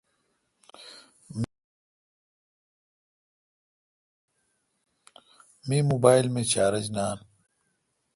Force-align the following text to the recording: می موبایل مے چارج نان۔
می 5.67 5.77
موبایل 5.89 6.25
مے 6.33 6.43
چارج 6.51 6.85
نان۔ 6.95 7.17